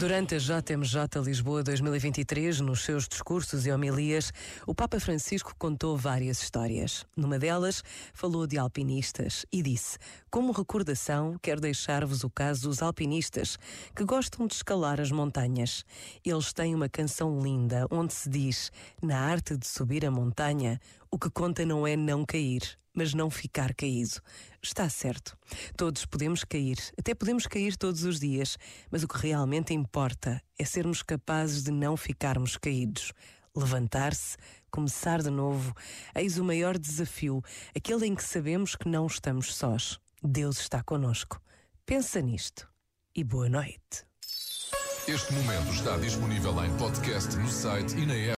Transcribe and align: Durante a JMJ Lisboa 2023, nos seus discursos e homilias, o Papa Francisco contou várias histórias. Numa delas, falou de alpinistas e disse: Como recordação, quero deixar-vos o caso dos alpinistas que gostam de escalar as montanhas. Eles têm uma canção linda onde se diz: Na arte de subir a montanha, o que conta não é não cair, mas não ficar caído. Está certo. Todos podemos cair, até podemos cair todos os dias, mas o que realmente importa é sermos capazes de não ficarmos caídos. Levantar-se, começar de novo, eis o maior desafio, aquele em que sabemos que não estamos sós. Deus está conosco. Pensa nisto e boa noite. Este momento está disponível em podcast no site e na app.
Durante 0.00 0.34
a 0.34 0.38
JMJ 0.38 1.20
Lisboa 1.22 1.62
2023, 1.62 2.60
nos 2.60 2.84
seus 2.86 3.06
discursos 3.06 3.66
e 3.66 3.70
homilias, 3.70 4.32
o 4.66 4.74
Papa 4.74 4.98
Francisco 4.98 5.54
contou 5.58 5.94
várias 5.94 6.40
histórias. 6.42 7.04
Numa 7.14 7.38
delas, 7.38 7.82
falou 8.14 8.46
de 8.46 8.56
alpinistas 8.56 9.44
e 9.52 9.62
disse: 9.62 9.98
Como 10.30 10.52
recordação, 10.52 11.36
quero 11.42 11.60
deixar-vos 11.60 12.24
o 12.24 12.30
caso 12.30 12.66
dos 12.66 12.80
alpinistas 12.80 13.58
que 13.94 14.02
gostam 14.02 14.46
de 14.46 14.54
escalar 14.54 15.02
as 15.02 15.10
montanhas. 15.10 15.84
Eles 16.24 16.50
têm 16.54 16.74
uma 16.74 16.88
canção 16.88 17.38
linda 17.38 17.86
onde 17.90 18.14
se 18.14 18.30
diz: 18.30 18.72
Na 19.02 19.20
arte 19.20 19.54
de 19.54 19.66
subir 19.66 20.06
a 20.06 20.10
montanha, 20.10 20.80
o 21.10 21.18
que 21.18 21.28
conta 21.28 21.66
não 21.66 21.86
é 21.86 21.94
não 21.94 22.24
cair, 22.24 22.79
mas 22.94 23.14
não 23.14 23.30
ficar 23.30 23.74
caído. 23.74 24.20
Está 24.62 24.88
certo. 24.88 25.36
Todos 25.76 26.04
podemos 26.04 26.44
cair, 26.44 26.78
até 26.98 27.14
podemos 27.14 27.46
cair 27.46 27.76
todos 27.76 28.04
os 28.04 28.20
dias, 28.20 28.56
mas 28.90 29.02
o 29.02 29.08
que 29.08 29.18
realmente 29.18 29.72
importa 29.74 30.42
é 30.58 30.64
sermos 30.64 31.02
capazes 31.02 31.62
de 31.62 31.70
não 31.70 31.96
ficarmos 31.96 32.56
caídos. 32.56 33.12
Levantar-se, 33.56 34.36
começar 34.70 35.22
de 35.22 35.30
novo, 35.30 35.74
eis 36.14 36.38
o 36.38 36.44
maior 36.44 36.78
desafio, 36.78 37.42
aquele 37.74 38.06
em 38.06 38.14
que 38.14 38.22
sabemos 38.22 38.76
que 38.76 38.88
não 38.88 39.06
estamos 39.06 39.54
sós. 39.54 39.98
Deus 40.22 40.60
está 40.60 40.82
conosco. 40.82 41.40
Pensa 41.84 42.20
nisto 42.20 42.68
e 43.14 43.24
boa 43.24 43.48
noite. 43.48 44.04
Este 45.08 45.32
momento 45.32 45.72
está 45.72 45.96
disponível 45.96 46.64
em 46.64 46.76
podcast 46.76 47.34
no 47.36 47.48
site 47.48 47.96
e 47.96 48.06
na 48.06 48.14
app. 48.14 48.28